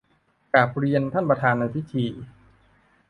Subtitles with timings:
[0.53, 2.05] กราบเรียนท่านประธานในพิธี